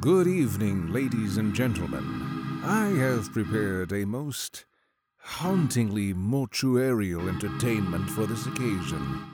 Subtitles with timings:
[0.00, 2.60] Good evening, ladies and gentlemen.
[2.62, 4.64] I have prepared a most
[5.16, 9.24] hauntingly mortuarial entertainment for this occasion.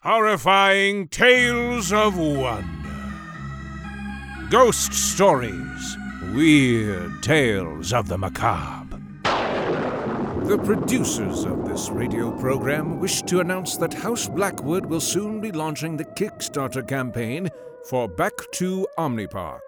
[0.00, 2.66] Horrifying Tales of Wonder.
[4.50, 5.96] Ghost stories.
[6.34, 8.98] Weird tales of the macabre.
[9.22, 15.52] The producers of this radio program wish to announce that House Blackwood will soon be
[15.52, 17.50] launching the Kickstarter campaign
[17.88, 19.60] for Back to Omnipark,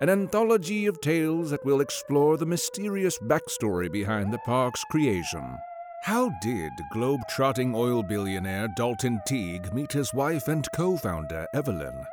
[0.00, 5.58] an anthology of tales that will explore the mysterious backstory behind the park's creation.
[6.04, 12.06] How did globe-trotting oil billionaire Dalton Teague meet his wife and co-founder Evelyn?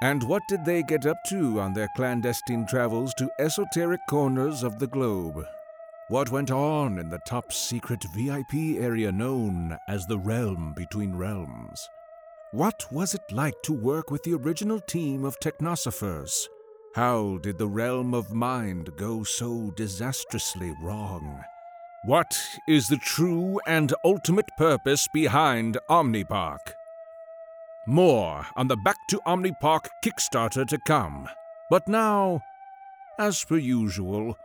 [0.00, 4.78] And what did they get up to on their clandestine travels to esoteric corners of
[4.78, 5.44] the globe?
[6.08, 11.86] What went on in the top secret VIP area known as the Realm Between Realms?
[12.52, 16.48] What was it like to work with the original team of technosophers?
[16.94, 21.42] How did the realm of mind go so disastrously wrong?
[22.04, 26.74] What is the true and ultimate purpose behind Omnipark?
[27.86, 31.30] More on the Back to Omnipark Kickstarter to come.
[31.70, 32.42] But now,
[33.18, 34.36] as per usual,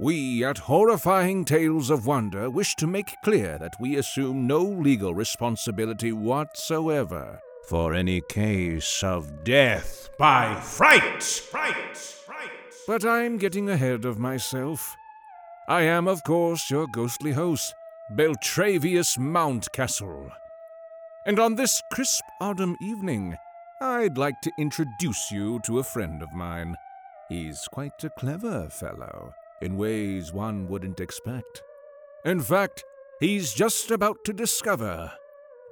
[0.00, 5.14] we at Horrifying Tales of Wonder wish to make clear that we assume no legal
[5.14, 11.22] responsibility whatsoever for any case of death by fright.
[11.22, 12.50] Fright, fright.
[12.86, 14.96] But I'm getting ahead of myself.
[15.68, 17.74] I am, of course, your ghostly host,
[18.10, 20.30] Beltravius Mountcastle.
[21.24, 23.36] And on this crisp autumn evening,
[23.80, 26.76] I'd like to introduce you to a friend of mine.
[27.28, 31.62] He's quite a clever fellow, in ways one wouldn't expect.
[32.24, 32.84] In fact,
[33.20, 35.12] he's just about to discover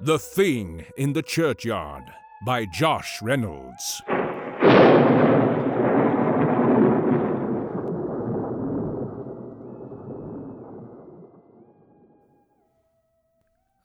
[0.03, 2.05] The Thing in the Churchyard
[2.47, 4.01] by Josh Reynolds.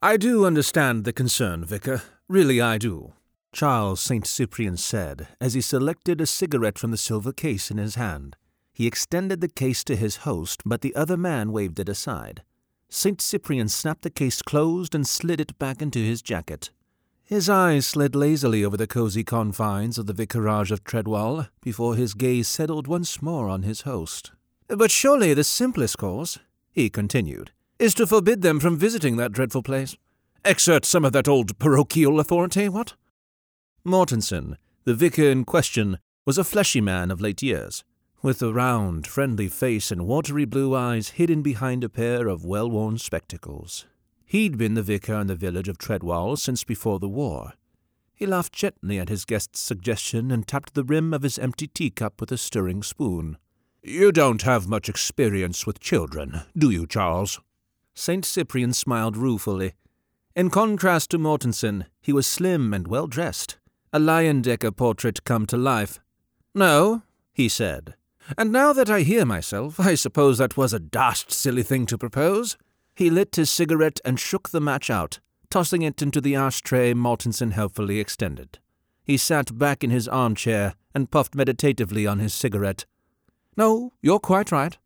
[0.02, 2.02] I do understand the concern, Vicar.
[2.30, 3.12] Really, I do.
[3.52, 4.26] Charles St.
[4.26, 8.38] Cyprian said as he selected a cigarette from the silver case in his hand.
[8.72, 12.44] He extended the case to his host, but the other man waved it aside.
[12.90, 13.22] St.
[13.22, 16.70] Cyprian snapped the case closed and slid it back into his jacket.
[17.24, 22.14] His eyes slid lazily over the cozy confines of the vicarage of Treadwell before his
[22.14, 24.32] gaze settled once more on his host.
[24.68, 26.38] But surely the simplest course,
[26.72, 29.98] he continued, is to forbid them from visiting that dreadful place.
[30.44, 32.94] Exert some of that old parochial authority, what?
[33.84, 37.84] Mortensen, the vicar in question, was a fleshy man of late years,
[38.26, 42.68] with a round, friendly face and watery blue eyes hidden behind a pair of well
[42.68, 43.86] worn spectacles.
[44.26, 47.54] He'd been the vicar in the village of Treadwell since before the war.
[48.16, 52.20] He laughed gently at his guest's suggestion and tapped the rim of his empty teacup
[52.20, 53.38] with a stirring spoon.
[53.84, 57.40] You don't have much experience with children, do you, Charles?
[57.94, 58.26] St.
[58.26, 59.74] Cyprian smiled ruefully.
[60.36, 63.60] In contrast to Mortensen, he was slim and well dressed,
[63.94, 66.00] a Leyendecker portrait come to life.
[66.56, 67.94] No, he said.
[68.38, 71.98] And now that I hear myself, I suppose that was a dashed silly thing to
[71.98, 72.58] propose.
[72.96, 75.20] He lit his cigarette and shook the match out,
[75.50, 78.60] tossing it into the ashtray Mortensen helpfully extended.
[79.04, 82.86] He sat back in his armchair and puffed meditatively on his cigarette.
[83.56, 84.78] No, you're quite right.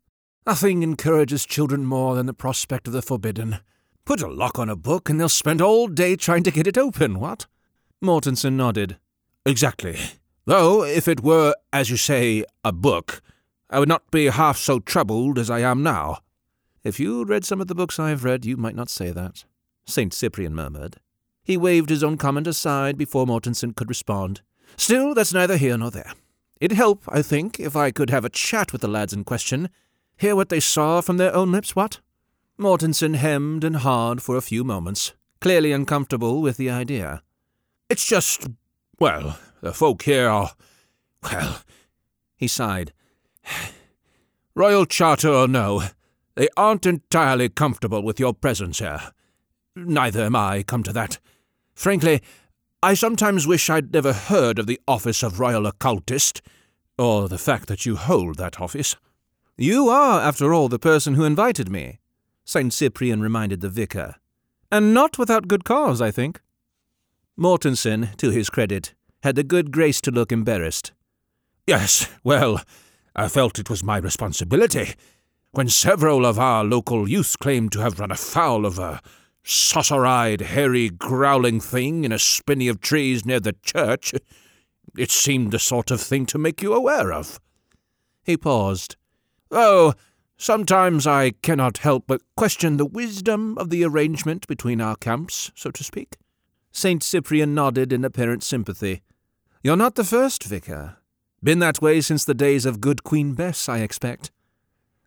[0.46, 3.58] Nothing encourages children more than the prospect of the forbidden.
[4.04, 6.76] Put a lock on a book and they'll spend all day trying to get it
[6.76, 7.46] open, what?
[8.02, 8.98] Mortensen nodded.
[9.46, 9.98] Exactly.
[10.46, 13.22] Though, if it were, as you say, a book,
[13.68, 16.18] I would not be half so troubled as I am now.
[16.82, 19.44] If you'd read some of the books I've read, you might not say that,
[19.84, 20.14] St.
[20.14, 20.96] Cyprian murmured.
[21.44, 24.40] He waved his own comment aside before Mortensen could respond.
[24.76, 26.12] Still, that's neither here nor there.
[26.60, 29.68] It'd help, I think, if I could have a chat with the lads in question,
[30.16, 32.00] hear what they saw from their own lips, what?
[32.58, 37.22] Mortensen hemmed and hawed for a few moments, clearly uncomfortable with the idea.
[37.88, 38.48] It's just,
[39.00, 40.52] well, the folk here are,
[41.22, 41.62] well,
[42.36, 42.92] he sighed.
[44.54, 45.82] Royal Charter or no,
[46.36, 49.00] they aren't entirely comfortable with your presence here.
[49.74, 51.18] Neither am I, come to that.
[51.74, 52.22] Frankly,
[52.82, 56.42] I sometimes wish I'd never heard of the office of Royal Occultist,
[56.98, 58.96] or the fact that you hold that office.
[59.56, 62.00] You are, after all, the person who invited me,
[62.44, 62.72] St.
[62.72, 64.16] Cyprian reminded the vicar.
[64.70, 66.40] And not without good cause, I think.
[67.40, 68.92] Mortensen, to his credit,
[69.22, 70.92] had the good grace to look embarrassed.
[71.66, 72.60] Yes, well,
[73.16, 74.94] I felt it was my responsibility.
[75.52, 79.00] When several of our local youth claimed to have run afoul of a
[79.42, 84.12] saucer-eyed, hairy, growling thing in a spinney of trees near the church,
[84.98, 87.40] it seemed the sort of thing to make you aware of.
[88.22, 88.96] He paused.
[89.50, 89.94] Oh,
[90.36, 95.70] sometimes I cannot help but question the wisdom of the arrangement between our camps, so
[95.70, 96.18] to speak.
[96.72, 97.02] St.
[97.02, 99.02] Cyprian nodded in apparent sympathy.
[99.62, 100.96] You're not the first, Vicar.
[101.42, 104.30] Been that way since the days of good Queen Bess, I expect.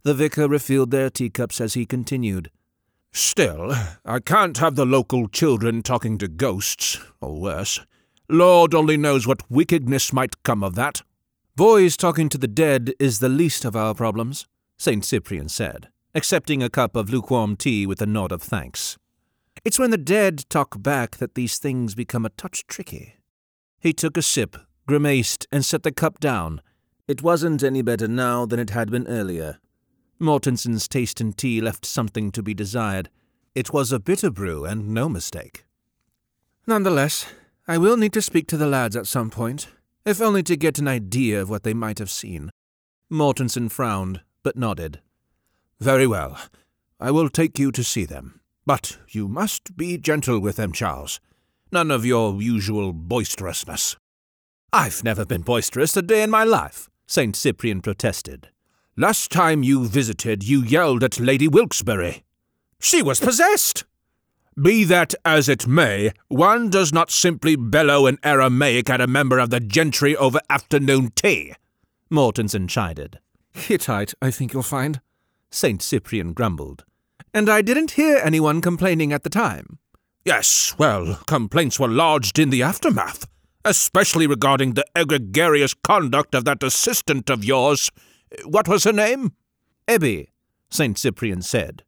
[0.04, 2.50] The vicar refilled their teacups as he continued.
[3.12, 3.74] Still,
[4.04, 7.80] I can't have the local children talking to ghosts, or worse.
[8.28, 11.04] Lord only knows what wickedness might come of that.
[11.56, 15.06] Boys talking to the dead is the least of our problems, St.
[15.06, 18.98] Cyprian said, accepting a cup of lukewarm tea with a nod of thanks.
[19.66, 23.16] It's when the dead talk back that these things become a touch tricky.
[23.80, 24.58] He took a sip,
[24.88, 26.62] grimaced, and set the cup down.
[27.08, 29.60] It wasn't any better now than it had been earlier.
[30.20, 33.10] Mortensen's taste in tea left something to be desired.
[33.56, 35.66] It was a bitter brew, and no mistake.
[36.66, 37.26] Nonetheless,
[37.68, 39.68] I will need to speak to the lads at some point,
[40.06, 42.52] if only to get an idea of what they might have seen.
[43.10, 45.02] Mortensen frowned, but nodded.
[45.80, 46.40] Very well.
[47.00, 48.40] I will take you to see them.
[48.66, 51.20] But you must be gentle with them, Charles.
[51.72, 53.98] None of your usual boisterousness.
[54.72, 57.36] I've never been boisterous a day in my life, St.
[57.36, 58.50] Cyprian protested.
[58.96, 62.24] Last time you visited, you yelled at Lady Wilkesbury.
[62.80, 63.86] She was possessed!
[64.62, 69.40] Be that as it may, one does not simply bellow in Aramaic at a member
[69.40, 71.54] of the gentry over afternoon tea,
[72.12, 73.18] Mortensen chided.
[73.52, 75.02] Hittite, I think you'll find,
[75.50, 75.82] St.
[75.82, 76.86] Cyprian grumbled.
[77.34, 79.80] And I didn't hear anyone complaining at the time.
[80.24, 83.28] Yes, well, complaints were lodged in the aftermath,
[83.66, 87.90] especially regarding the egregious conduct of that assistant of yours.
[88.46, 89.34] What was her name?
[89.90, 90.28] Ebe,
[90.70, 90.98] St.
[90.98, 91.84] Cyprian said.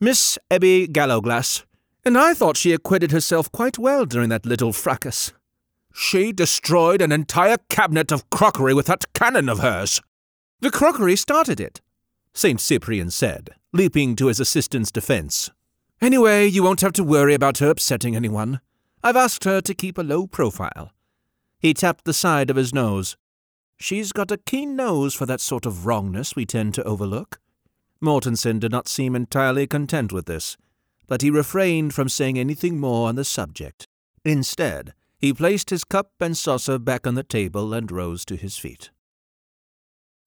[0.00, 1.64] Miss Ebe Gallowglass,
[2.04, 5.32] and I thought she acquitted herself quite well during that little fracas.
[5.92, 10.00] She destroyed an entire cabinet of crockery with that cannon of hers.
[10.60, 11.80] The crockery started it,
[12.32, 12.60] St.
[12.60, 15.50] Cyprian said, leaping to his assistant's defense.
[16.00, 18.60] Anyway, you won't have to worry about her upsetting anyone.
[19.02, 20.92] I've asked her to keep a low profile.
[21.58, 23.16] He tapped the side of his nose.
[23.76, 27.40] She's got a keen nose for that sort of wrongness we tend to overlook.
[28.00, 30.56] Mortensen did not seem entirely content with this,
[31.08, 33.88] but he refrained from saying anything more on the subject.
[34.24, 38.56] Instead, he placed his cup and saucer back on the table and rose to his
[38.56, 38.90] feet.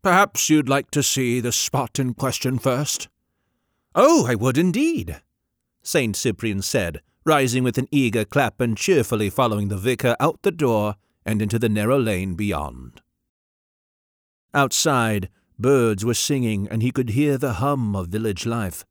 [0.04, 3.08] Perhaps you'd like to see the spot in question first?
[4.00, 5.24] Oh, I would indeed,
[5.82, 6.16] St.
[6.16, 10.98] Cyprian said, rising with an eager clap and cheerfully following the vicar out the door
[11.26, 13.02] and into the narrow lane beyond.
[14.54, 18.86] Outside, birds were singing, and he could hear the hum of village life.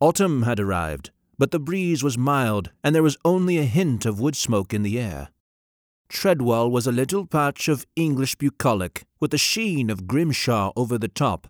[0.00, 4.20] Autumn had arrived, but the breeze was mild, and there was only a hint of
[4.20, 5.30] wood smoke in the air.
[6.10, 11.08] Treadwell was a little patch of English bucolic, with a sheen of Grimshaw over the
[11.08, 11.48] top.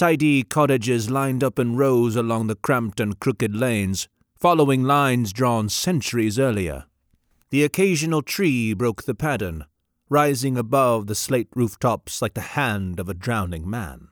[0.00, 5.68] Tidy cottages lined up in rows along the cramped and crooked lanes, following lines drawn
[5.68, 6.86] centuries earlier.
[7.50, 9.66] The occasional tree broke the pattern,
[10.08, 14.08] rising above the slate rooftops like the hand of a drowning man.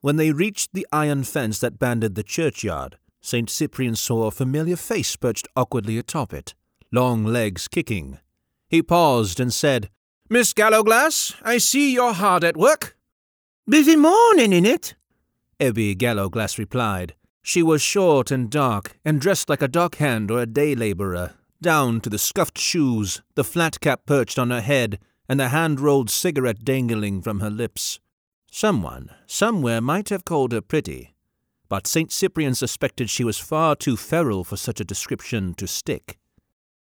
[0.00, 3.50] When they reached the iron fence that banded the churchyard, St.
[3.50, 6.54] Cyprian saw a familiar face perched awkwardly atop it,
[6.90, 8.20] long legs kicking.
[8.70, 9.90] He paused and said,
[10.30, 12.96] Miss Gallowglass, I see you're hard at work.
[13.68, 14.94] Busy morning, in it?
[15.60, 17.14] Ebe Gallowglass replied.
[17.42, 22.00] She was short and dark, and dressed like a dockhand or a day labourer, down
[22.00, 24.98] to the scuffed shoes, the flat cap perched on her head,
[25.28, 28.00] and the hand rolled cigarette dangling from her lips.
[28.50, 31.14] Someone, somewhere, might have called her pretty,
[31.68, 32.12] but St.
[32.12, 36.18] Cyprian suspected she was far too feral for such a description to stick.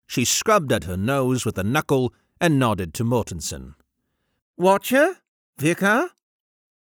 [0.08, 3.76] She scrubbed at her nose with a knuckle and nodded to Mortensen.
[4.58, 5.18] Watcher?
[5.58, 6.10] Vicar?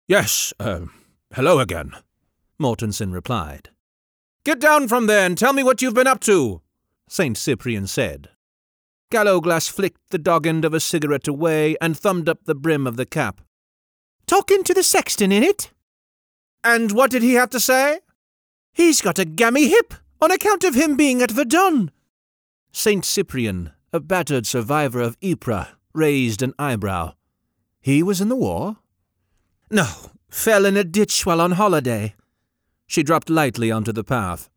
[0.07, 0.81] Yes, uh,
[1.33, 1.91] hello again,
[2.59, 3.69] Mortensen replied.
[4.43, 6.61] Get down from there and tell me what you've been up to,
[7.09, 7.37] St.
[7.37, 8.29] Cyprian said.
[9.11, 12.97] Gallowglass flicked the dog end of a cigarette away and thumbed up the brim of
[12.97, 13.41] the cap.
[14.27, 15.71] Talking to the sexton in it?
[16.63, 17.99] And what did he have to say?
[18.73, 21.91] He's got a gammy hip on account of him being at Verdun.
[22.71, 23.05] St.
[23.05, 27.13] Cyprian, a battered survivor of Ypres, raised an eyebrow.
[27.79, 28.77] He was in the war?
[29.69, 29.87] No,
[30.35, 32.13] fell in a ditch while on holiday.
[32.85, 34.49] She dropped lightly onto the path.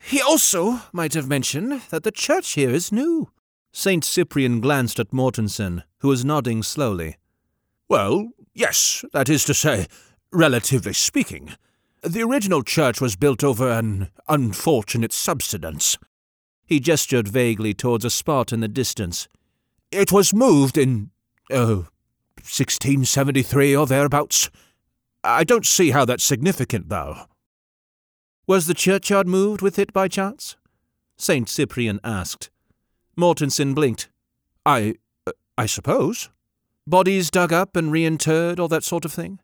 [0.00, 3.30] He also might have mentioned that the church here is new.
[3.72, 4.04] St.
[4.04, 7.16] Cyprian glanced at Mortensen, who was nodding slowly.
[7.88, 9.86] Well, yes, that is to say,
[10.32, 11.54] relatively speaking.
[12.02, 15.96] The original church was built over an unfortunate subsidence.
[16.66, 19.28] He gestured vaguely towards a spot in the distance.
[19.92, 21.10] It was moved in,
[21.52, 21.86] oh,
[22.42, 24.50] 1673 or thereabouts.
[25.22, 27.26] I don't see how that's significant, though.
[28.46, 30.56] Was the churchyard moved with it by chance?
[31.16, 31.48] St.
[31.48, 32.50] Cyprian asked.
[33.16, 34.08] Mortensen blinked.
[34.64, 34.94] I.
[35.26, 36.30] Uh, I suppose.
[36.86, 39.38] Bodies dug up and reinterred, all that sort of thing?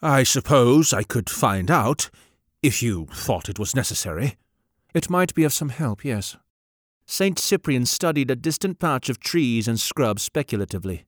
[0.00, 2.08] I suppose I could find out,
[2.62, 4.36] if you thought it was necessary.
[4.94, 6.36] It might be of some help, yes.
[7.04, 7.38] St.
[7.38, 11.04] Cyprian studied a distant patch of trees and scrub speculatively.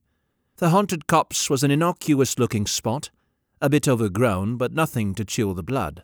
[0.57, 3.09] The haunted copse was an innocuous looking spot,
[3.63, 6.03] a bit overgrown, but nothing to chill the blood.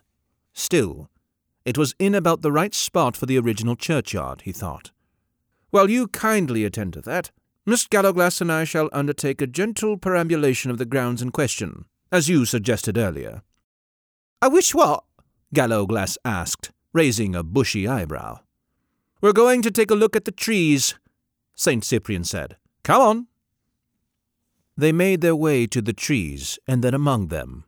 [0.54, 1.10] Still,
[1.66, 4.92] it was in about the right spot for the original churchyard, he thought.
[5.70, 7.30] Well, you kindly attend to that.
[7.66, 12.30] Miss Gallowglass and I shall undertake a gentle perambulation of the grounds in question, as
[12.30, 13.42] you suggested earlier.
[14.40, 15.04] I wish what?
[15.52, 18.40] Gallowglass asked, raising a bushy eyebrow.
[19.20, 20.94] We're going to take a look at the trees,
[21.54, 21.84] St.
[21.84, 22.56] Cyprian said.
[22.84, 23.26] Come on.
[24.80, 27.64] They made their way to the trees and then among them.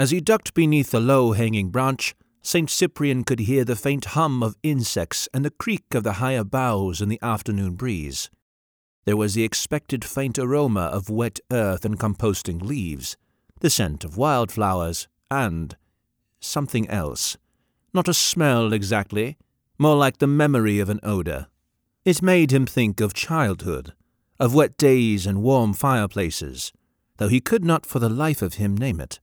[0.00, 2.68] As he ducked beneath a low hanging branch, St.
[2.68, 7.00] Cyprian could hear the faint hum of insects and the creak of the higher boughs
[7.00, 8.30] in the afternoon breeze.
[9.04, 13.16] There was the expected faint aroma of wet earth and composting leaves,
[13.60, 15.76] the scent of wildflowers, and
[16.40, 17.36] something else.
[17.94, 19.38] Not a smell exactly,
[19.78, 21.46] more like the memory of an odor.
[22.04, 23.92] It made him think of childhood,
[24.40, 26.72] of wet days and warm fireplaces,
[27.18, 29.20] though he could not for the life of him name it.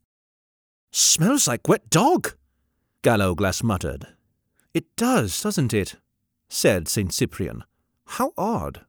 [0.91, 2.36] Smells like wet dog,
[3.01, 4.07] Gallowglass muttered.
[4.75, 5.95] It does, doesn't it?
[6.47, 7.12] said St.
[7.12, 7.63] Cyprian.
[8.05, 8.86] How odd.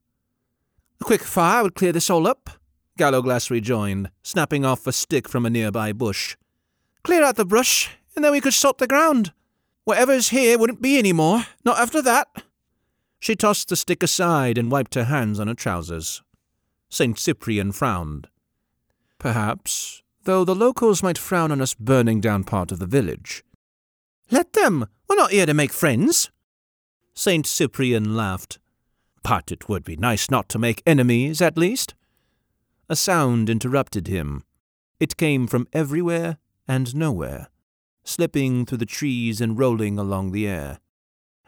[1.01, 2.51] A quick fire would clear this all up,
[2.99, 6.37] Gallowglass rejoined, snapping off a stick from a nearby bush.
[7.05, 9.33] Clear out the brush, and then we could salt the ground.
[9.85, 12.29] Whatever's here wouldn't be any more, not after that.
[13.19, 16.23] She tossed the stick aside and wiped her hands on her trousers.
[16.89, 17.19] St.
[17.19, 18.29] Cyprian frowned.
[19.19, 23.43] Perhaps, though the locals might frown on us burning down part of the village.
[24.31, 24.87] Let them.
[25.09, 26.31] We're not here to make friends.
[27.15, 27.47] St.
[27.47, 28.59] Cyprian laughed.
[29.23, 31.95] But it would be nice not to make enemies, at least.
[32.89, 34.45] A sound interrupted him.
[35.01, 37.49] It came from everywhere and nowhere,
[38.05, 40.79] slipping through the trees and rolling along the air.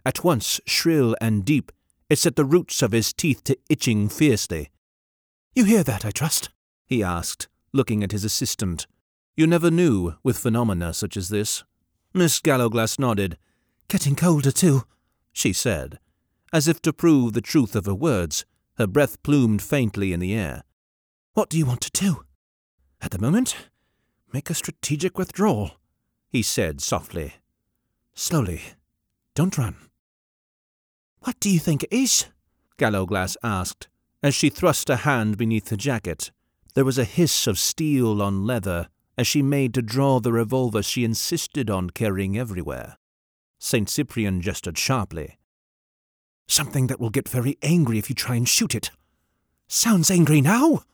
[0.04, 1.73] At once shrill and deep,
[2.09, 4.71] it set the roots of his teeth to itching fiercely.
[5.54, 6.50] You hear that, I trust?
[6.87, 8.87] he asked, looking at his assistant.
[9.37, 11.64] You never knew with phenomena such as this.
[12.12, 13.38] Miss Gallowglass nodded.
[13.88, 14.85] Getting colder, too,
[15.33, 15.99] she said.
[16.52, 18.45] As if to prove the truth of her words,
[18.78, 20.64] her breath plumed faintly in the air.
[21.35, 22.25] What do you want to do?
[23.00, 23.54] At the moment,
[24.33, 25.73] make a strategic withdrawal,
[26.28, 27.35] he said softly.
[28.14, 28.62] Slowly.
[29.35, 29.76] Don't run.
[31.23, 32.27] What do you think it is?
[32.79, 33.89] Gallowglass asked,
[34.23, 36.31] as she thrust a hand beneath the jacket.
[36.75, 40.83] There was a hiss of steel on leather as she made to draw the revolver
[40.83, 42.97] she insisted on carrying everywhere.
[43.59, 43.89] St.
[43.89, 45.39] Cyprian gestured sharply.
[46.49, 48.91] Something that will get very angry if you try and shoot it.
[49.69, 50.85] Sounds angry now,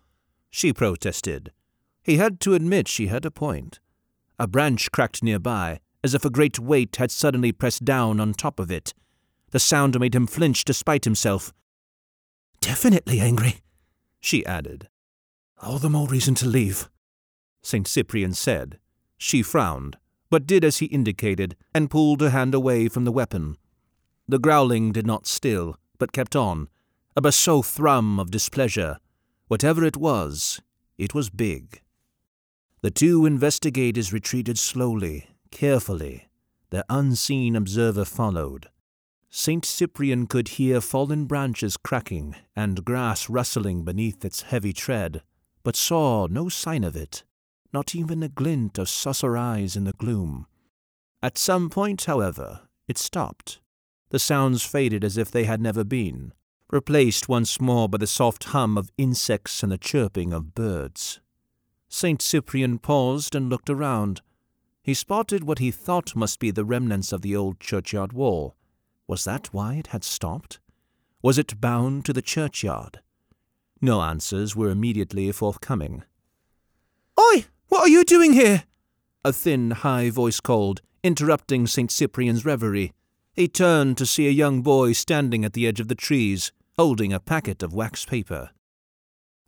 [0.50, 1.52] she protested.
[2.02, 3.78] He had to admit she had a point.
[4.38, 8.58] A branch cracked nearby, as if a great weight had suddenly pressed down on top
[8.58, 8.92] of it.
[9.56, 11.50] The sound made him flinch despite himself.
[12.60, 13.62] Definitely angry,
[14.20, 14.90] she added.
[15.62, 16.90] All the more reason to leave,
[17.62, 17.88] St.
[17.88, 18.78] Cyprian said.
[19.16, 19.96] She frowned,
[20.28, 23.56] but did as he indicated and pulled her hand away from the weapon.
[24.28, 26.68] The growling did not still, but kept on,
[27.16, 28.98] a basso thrum of displeasure.
[29.48, 30.60] Whatever it was,
[30.98, 31.80] it was big.
[32.82, 36.28] The two investigators retreated slowly, carefully.
[36.68, 38.68] Their unseen observer followed.
[39.30, 39.64] St.
[39.64, 45.22] Cyprian could hear fallen branches cracking and grass rustling beneath its heavy tread,
[45.62, 47.24] but saw no sign of it,
[47.72, 50.46] not even a glint of saucer eyes in the gloom.
[51.22, 53.60] At some point, however, it stopped.
[54.10, 56.32] The sounds faded as if they had never been,
[56.70, 61.20] replaced once more by the soft hum of insects and the chirping of birds.
[61.88, 62.22] St.
[62.22, 64.20] Cyprian paused and looked around.
[64.82, 68.56] He spotted what he thought must be the remnants of the old churchyard wall.
[69.08, 70.58] Was that why it had stopped?
[71.22, 73.00] Was it bound to the churchyard?
[73.80, 76.02] No answers were immediately forthcoming.
[77.18, 77.46] Oi!
[77.68, 78.64] What are you doing here?
[79.24, 81.90] A thin, high voice called, interrupting St.
[81.90, 82.92] Cyprian's reverie.
[83.32, 87.12] He turned to see a young boy standing at the edge of the trees, holding
[87.12, 88.50] a packet of wax paper.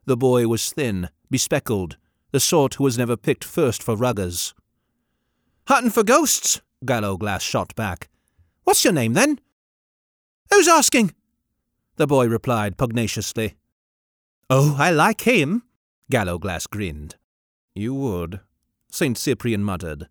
[0.04, 1.96] The boy was thin, bespectacled,
[2.30, 4.52] the sort who was never picked first for ruggers.
[5.66, 8.08] Hunting for ghosts, Gallowglass shot back.
[8.64, 9.40] What's your name, then?
[10.50, 11.12] Who's asking?
[11.96, 13.54] The boy replied pugnaciously.
[14.50, 15.62] Oh, I like him,
[16.10, 17.16] Gallowglass grinned.
[17.74, 18.40] You would,
[18.90, 19.18] St.
[19.18, 20.08] Cyprian muttered.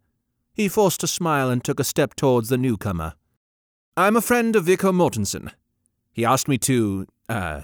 [0.54, 3.14] He forced a smile and took a step towards the newcomer.
[3.96, 5.52] I'm a friend of Vicar Mortensen.
[6.12, 7.62] He asked me to, uh.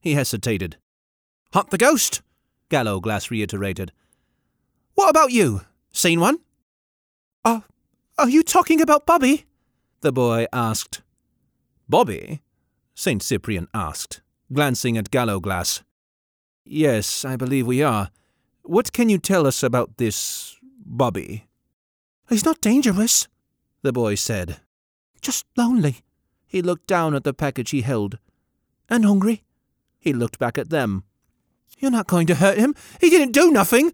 [0.00, 0.76] He hesitated.
[1.52, 2.22] Hunt the ghost?
[2.68, 3.92] Gallowglass reiterated.
[4.94, 5.60] What about you?
[5.92, 6.38] Seen one?
[7.44, 7.60] Uh,
[8.18, 9.44] are you talking about Bobby?
[10.00, 11.02] The boy asked.
[11.88, 12.40] Bobby?
[12.94, 13.22] St.
[13.22, 14.20] Cyprian asked,
[14.52, 15.82] glancing at Gallowglass.
[16.64, 18.10] Yes, I believe we are.
[18.62, 21.46] What can you tell us about this Bobby?
[22.28, 23.28] He's not dangerous,
[23.82, 24.60] the boy said.
[25.20, 26.02] Just lonely.
[26.46, 28.18] He looked down at the package he held.
[28.88, 29.42] And hungry.
[29.98, 31.04] He looked back at them.
[31.78, 32.74] You're not going to hurt him.
[33.00, 33.92] He didn't do nothing.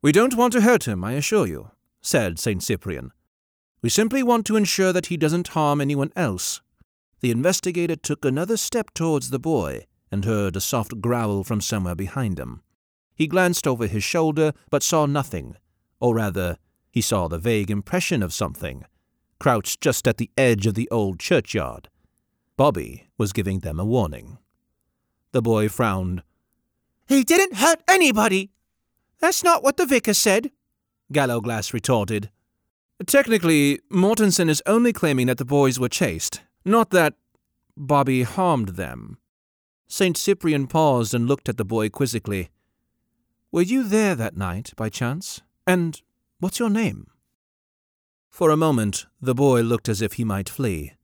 [0.00, 1.70] We don't want to hurt him, I assure you,
[2.00, 2.62] said St.
[2.62, 3.12] Cyprian.
[3.82, 6.60] We simply want to ensure that he doesn't harm anyone else.
[7.22, 11.94] The investigator took another step towards the boy and heard a soft growl from somewhere
[11.94, 12.62] behind him.
[13.14, 15.56] He glanced over his shoulder but saw nothing,
[16.00, 16.58] or rather,
[16.90, 18.84] he saw the vague impression of something,
[19.38, 21.88] crouched just at the edge of the old churchyard.
[22.56, 24.38] Bobby was giving them a warning.
[25.30, 26.24] The boy frowned.
[27.06, 28.50] He didn't hurt anybody!
[29.20, 30.50] That's not what the vicar said,
[31.12, 32.30] Gallowglass retorted.
[33.06, 37.14] Technically, Mortensen is only claiming that the boys were chased, not that
[37.76, 39.18] Bobby harmed them.
[39.88, 40.16] St.
[40.16, 42.50] Cyprian paused and looked at the boy quizzically.
[43.50, 45.42] Were you there that night, by chance?
[45.66, 46.00] And
[46.40, 47.08] what's your name?
[48.30, 50.94] For a moment, the boy looked as if he might flee.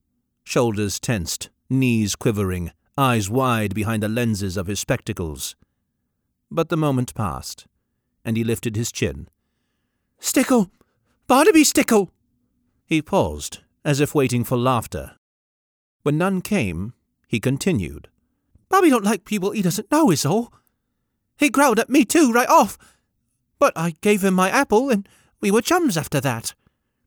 [0.44, 5.54] Shoulders tensed, knees quivering, eyes wide behind the lenses of his spectacles.
[6.50, 7.66] But the moment passed,
[8.24, 9.28] and he lifted his chin.
[10.18, 10.70] Stickle!
[11.26, 12.10] Barnaby Stickle!
[12.86, 15.17] He paused, as if waiting for laughter.
[16.02, 16.94] When none came,
[17.26, 18.08] he continued.
[18.68, 20.52] Bobby don't like people he doesn't know, is all.
[21.36, 22.76] He growled at me too, right off.
[23.58, 25.08] But I gave him my apple, and
[25.40, 26.54] we were chums after that.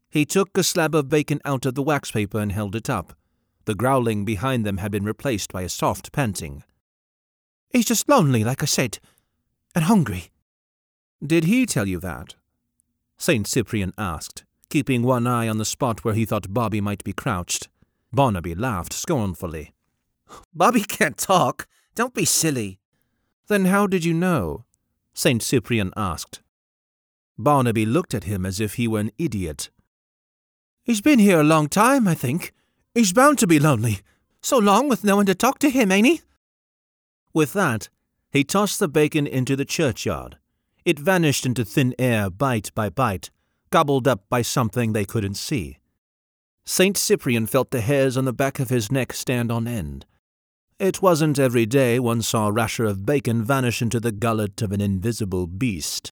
[0.10, 3.14] He took a slab of bacon out of the wax paper and held it up.
[3.66, 6.64] The growling behind them had been replaced by a soft panting.
[7.70, 9.00] He's just lonely, like I said,
[9.74, 10.32] and hungry.
[11.26, 12.36] Did he tell you that?
[13.18, 13.48] St.
[13.48, 17.70] Cyprian asked, keeping one eye on the spot where he thought Bobby might be crouched.
[18.14, 19.74] Barnaby laughed scornfully.
[20.54, 21.68] Bobby can't talk.
[21.96, 22.80] Don't be silly.
[23.48, 24.66] Then how did you know?
[25.14, 25.42] St.
[25.42, 26.42] Cyprian asked.
[27.38, 29.70] Barnaby looked at him as if he were an idiot.
[30.84, 32.54] He's been here a long time, I think.
[32.94, 34.00] He's bound to be lonely.
[34.42, 36.22] So long with no one to talk to him, ain't he?
[37.34, 37.90] With that,
[38.32, 40.38] he tossed the bacon into the churchyard.
[40.84, 43.30] It vanished into thin air bite by bite,
[43.70, 45.78] gobbled up by something they couldn't see.
[46.66, 46.98] St.
[46.98, 50.06] Cyprian felt the hairs on the back of his neck stand on end.
[50.80, 54.72] It wasn't every day one saw a rasher of bacon vanish into the gullet of
[54.72, 56.12] an invisible beast.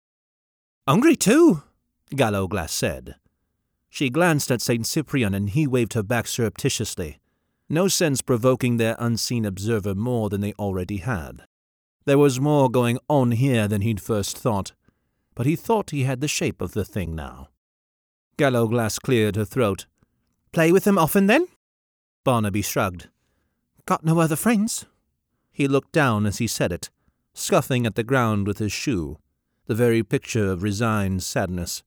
[0.88, 1.63] Hungry too,
[2.15, 3.15] Gallowglass said.
[3.89, 4.85] She glanced at St.
[4.85, 7.19] Cyprian and he waved her back surreptitiously,
[7.67, 11.43] no sense provoking their unseen observer more than they already had.
[12.05, 14.73] There was more going on here than he'd first thought,
[15.35, 17.49] but he thought he had the shape of the thing now.
[18.38, 19.85] Gallowglass cleared her throat.
[20.51, 21.47] Play with them often, then?
[22.23, 23.09] Barnaby shrugged.
[23.85, 24.85] Got no other friends?
[25.51, 26.89] He looked down as he said it,
[27.33, 29.17] scuffing at the ground with his shoe,
[29.65, 31.83] the very picture of resigned sadness.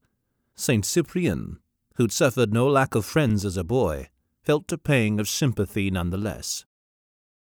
[0.55, 0.85] St.
[0.85, 1.59] Cyprian,
[1.97, 4.09] who'd suffered no lack of friends as a boy,
[4.43, 6.65] felt a pang of sympathy none the less.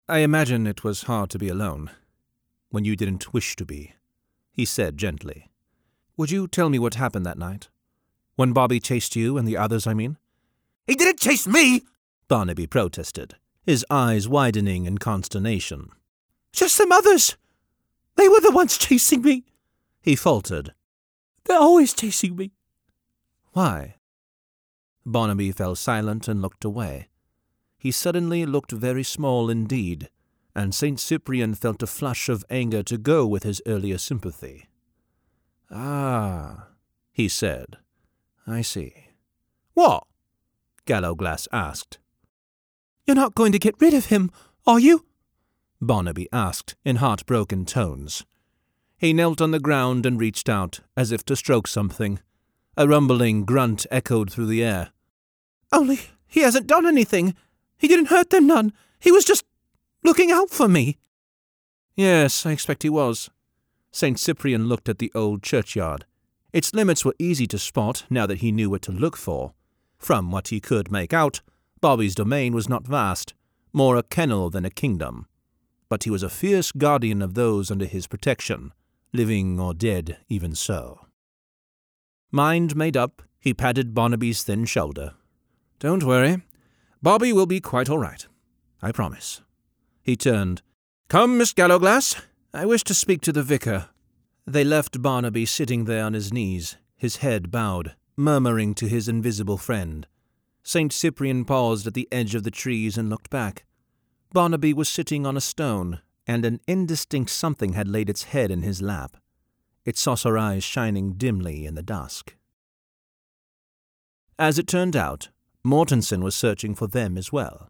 [0.07, 1.91] I imagine it was hard to be alone,
[2.69, 3.93] when you didn't wish to be,
[4.51, 5.49] he said gently.
[6.15, 7.69] Would you tell me what happened that night?
[8.35, 10.17] When Bobby chased you and the others, I mean?
[10.87, 11.81] He didn't chase me,
[12.29, 15.89] Barnaby protested, his eyes widening in consternation.
[16.53, 17.35] Just some others.
[18.15, 19.43] They were the ones chasing me,
[20.01, 20.73] he faltered.
[21.43, 22.53] They're always chasing me.
[23.51, 23.95] Why?
[25.05, 27.09] Barnaby fell silent and looked away.
[27.77, 30.09] He suddenly looked very small indeed,
[30.55, 30.99] and St.
[30.99, 34.67] Cyprian felt a flush of anger to go with his earlier sympathy.
[35.69, 36.67] Ah,
[37.11, 37.77] he said.
[38.47, 38.93] I see.
[39.73, 40.05] What?
[40.87, 41.99] Gallowglass asked.
[43.05, 44.31] You're not going to get rid of him,
[44.65, 45.05] are you?
[45.79, 48.25] Barnaby asked in heartbroken tones.
[48.97, 52.19] He knelt on the ground and reached out, as if to stroke something.
[52.75, 54.89] A rumbling grunt echoed through the air.
[55.71, 57.35] Only he hasn't done anything.
[57.77, 58.73] He didn't hurt them none.
[58.99, 59.45] He was just
[60.03, 60.97] looking out for me.
[61.95, 63.29] Yes, I expect he was.
[63.91, 64.19] St.
[64.19, 66.05] Cyprian looked at the old churchyard.
[66.53, 69.53] Its limits were easy to spot now that he knew what to look for.
[69.97, 71.41] From what he could make out,
[71.81, 73.33] Bobby's domain was not vast,
[73.73, 75.27] more a kennel than a kingdom.
[75.89, 78.73] But he was a fierce guardian of those under his protection,
[79.13, 81.05] living or dead even so.
[82.31, 85.13] Mind made up, he patted Barnaby's thin shoulder.
[85.79, 86.41] Don't worry.
[87.01, 88.27] Bobby will be quite all right.
[88.81, 89.41] I promise.
[90.01, 90.61] He turned.
[91.07, 92.15] Come, Miss Gallowglass.
[92.53, 93.89] I wish to speak to the vicar.
[94.45, 99.57] They left Barnaby sitting there on his knees, his head bowed, murmuring to his invisible
[99.57, 100.07] friend.
[100.63, 100.91] St.
[100.91, 103.63] Cyprian paused at the edge of the trees and looked back.
[104.33, 108.63] Barnaby was sitting on a stone, and an indistinct something had laid its head in
[108.63, 109.15] his lap,
[109.85, 112.35] its saucer eyes shining dimly in the dusk.
[114.37, 115.29] As it turned out,
[115.63, 117.69] Mortensen was searching for them as well.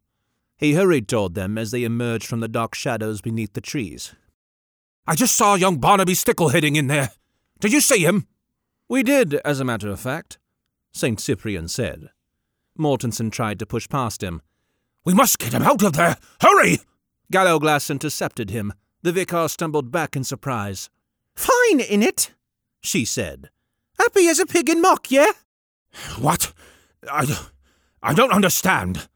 [0.58, 4.16] He hurried toward them as they emerged from the dark shadows beneath the trees.
[5.06, 7.12] I just saw young Barnaby Stickle heading in there.
[7.60, 8.28] Did you see him?
[8.90, 10.40] We did, as a matter of fact,
[10.92, 11.20] St.
[11.20, 12.10] Cyprian said.
[12.78, 14.42] Mortensen tried to push past him.
[15.04, 16.18] We must get him out of there!
[16.42, 16.80] Hurry!
[17.32, 18.74] Gallowglass intercepted him.
[19.02, 20.90] The vicar stumbled back in surprise.
[21.36, 22.34] Fine, in it,
[22.82, 23.50] she said.
[24.00, 25.32] Happy as a pig in mock, yeah?
[26.20, 26.54] What?
[27.10, 27.48] I,
[28.02, 29.08] I don't understand.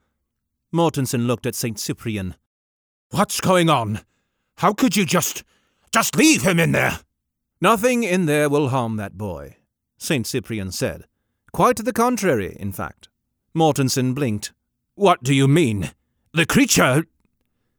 [0.73, 1.79] Mortensen looked at St.
[1.79, 2.35] Cyprian.
[3.09, 4.01] What's going on?
[4.57, 5.43] How could you just.
[5.91, 6.99] just leave him in there?
[7.59, 9.57] Nothing in there will harm that boy,
[10.01, 10.25] St.
[10.25, 11.05] Cyprian said.
[11.53, 13.07] Quite the contrary, in fact.
[13.55, 14.51] Mortensen blinked.
[14.95, 15.91] What do you mean?
[16.33, 17.05] The creature.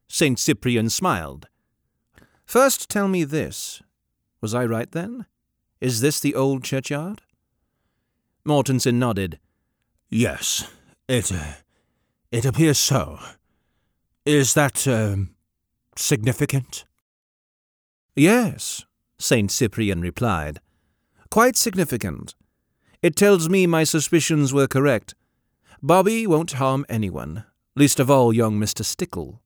[0.07, 0.39] St.
[0.39, 1.49] Cyprian smiled.
[2.47, 3.83] First tell me this.
[4.41, 5.27] Was I right then?
[5.81, 7.23] Is this the old churchyard?
[8.47, 9.41] Mortensen nodded.
[10.09, 10.71] Yes,
[11.09, 11.33] it.
[11.33, 11.55] Uh,
[12.31, 13.19] it appears so.
[14.25, 15.17] Is that, uh,
[15.97, 16.85] significant?
[18.15, 18.85] Yes,
[19.19, 19.51] St.
[19.51, 20.61] Cyprian replied.
[21.33, 22.35] Quite significant.
[23.01, 25.15] It tells me my suspicions were correct.
[25.83, 28.85] Bobby won't harm anyone, least of all young Mr.
[28.85, 29.41] Stickle.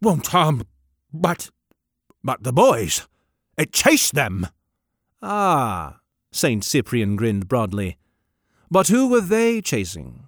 [0.00, 0.64] Won't harm.
[1.14, 1.50] But.
[2.24, 3.06] But the boys.
[3.56, 4.48] It chased them.
[5.22, 6.00] Ah,
[6.32, 6.64] St.
[6.64, 7.98] Cyprian grinned broadly.
[8.68, 10.24] But who were they chasing?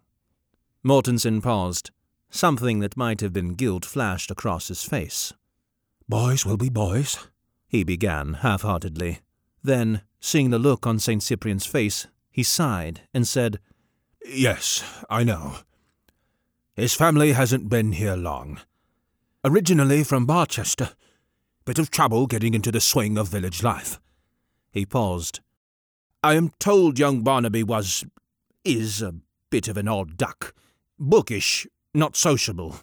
[0.84, 1.90] Mortensen paused.
[2.30, 5.32] Something that might have been guilt flashed across his face.
[6.08, 7.18] Boys will be boys,
[7.66, 9.22] he began half heartedly.
[9.64, 11.22] Then, seeing the look on St.
[11.22, 13.58] Cyprian's face, he sighed and said,
[14.26, 15.56] Yes, I know.
[16.74, 18.60] His family hasn't been here long.
[19.42, 20.90] Originally from Barchester.
[21.64, 23.98] Bit of trouble getting into the swing of village life.
[24.70, 25.40] He paused.
[26.22, 28.04] I am told young Barnaby was.
[28.64, 29.14] is a
[29.50, 30.54] bit of an odd duck
[30.98, 32.76] bookish, not sociable.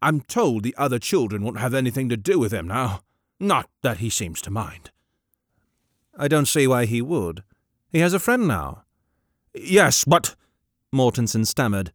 [0.00, 3.00] I'm told the other children won't have anything to do with him now.
[3.38, 4.90] Not that he seems to mind.
[6.16, 7.42] I don't see why he would.
[7.90, 8.84] He has a friend now.
[9.54, 10.34] Yes, but.
[10.94, 11.92] Mortensen stammered.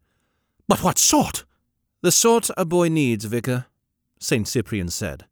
[0.66, 1.44] But what sort?
[2.02, 3.66] The sort a boy needs, Vicar,
[4.18, 4.46] St.
[4.46, 5.26] Cyprian said.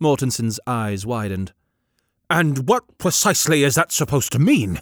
[0.00, 1.52] Mortensen's eyes widened.
[2.28, 4.80] And what precisely is that supposed to mean?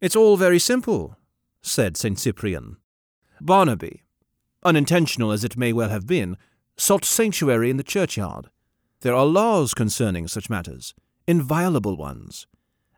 [0.00, 1.16] It's all very simple,
[1.62, 2.18] said St.
[2.18, 2.76] Cyprian.
[3.40, 4.02] Barnaby,
[4.62, 6.36] unintentional as it may well have been,
[6.76, 8.48] sought sanctuary in the churchyard.
[9.00, 10.94] There are laws concerning such matters,
[11.26, 12.46] inviolable ones.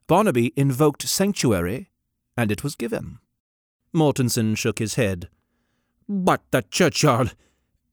[0.06, 1.90] Barnaby invoked sanctuary,
[2.36, 3.18] and it was given.
[3.94, 5.28] Mortensen shook his head.
[6.08, 7.32] But the churchyard,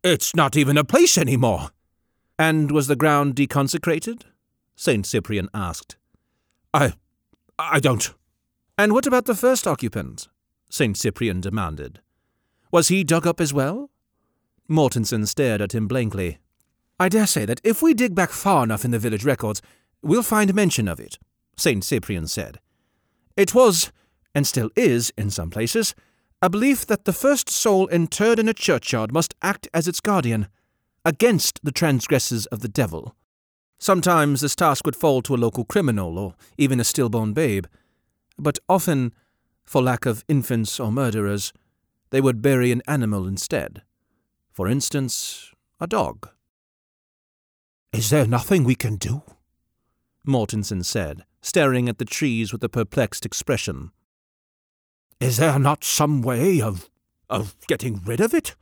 [0.03, 1.69] it's not even a place any more.
[2.37, 4.23] And was the ground deconsecrated?
[4.75, 5.05] St.
[5.05, 5.95] Cyprian asked.
[6.73, 6.93] I.
[7.57, 8.13] I don't.
[8.77, 10.27] And what about the first occupant?
[10.69, 10.97] St.
[10.97, 11.99] Cyprian demanded.
[12.71, 13.91] Was he dug up as well?
[14.69, 16.39] Mortensen stared at him blankly.
[16.99, 19.61] I dare say that if we dig back far enough in the village records,
[20.01, 21.19] we'll find mention of it,
[21.55, 21.83] St.
[21.83, 22.59] Cyprian said.
[23.35, 23.91] It was,
[24.35, 25.95] and still is in some places,
[26.41, 30.47] a belief that the first soul interred in a churchyard must act as its guardian,
[31.05, 33.15] against the transgressors of the devil.
[33.79, 37.65] Sometimes this task would fall to a local criminal or even a stillborn babe,
[38.37, 39.13] but often,
[39.65, 41.53] for lack of infants or murderers,
[42.09, 43.81] they would bury an animal instead.
[44.51, 46.29] For instance, a dog.
[47.91, 49.23] Is there nothing we can do?
[50.25, 53.91] Mortensen said, staring at the trees with a perplexed expression.
[55.19, 56.89] Is there not some way of.
[57.29, 58.55] of getting rid of it?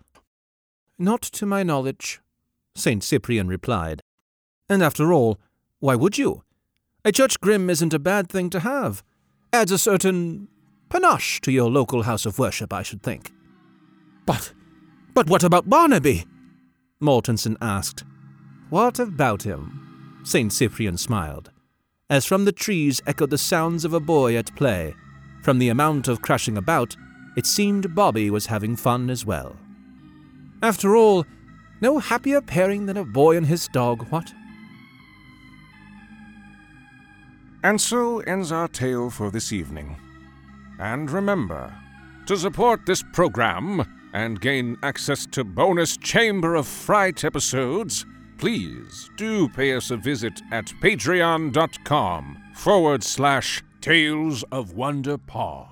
[1.00, 2.20] Not to my knowledge,
[2.76, 3.04] St.
[3.04, 4.02] Cyprian replied.
[4.70, 5.40] And after all,
[5.80, 6.44] why would you?
[7.04, 9.04] A church grim isn't a bad thing to have.
[9.52, 10.48] Adds a certain
[10.90, 13.32] panache to your local house of worship, I should think.
[14.26, 14.54] But,
[15.14, 16.26] but what about Barnaby?
[17.02, 18.04] Mortensen asked.
[18.70, 20.22] What about him?
[20.24, 20.54] St.
[20.54, 21.50] Cyprian smiled,
[22.12, 24.94] as from the trees echoed the sounds of a boy at play.
[25.42, 26.96] From the amount of crashing about,
[27.38, 29.56] it seemed Bobby was having fun as well.
[30.62, 31.26] After all,
[31.80, 34.34] no happier pairing than a boy and his dog, what?
[37.64, 39.96] And so ends our tale for this evening.
[40.80, 41.74] And remember,
[42.26, 48.06] to support this program and gain access to bonus Chamber of Fright episodes,
[48.42, 55.71] please do pay us a visit at patreon.com forward slash Tales of Wonder Pod.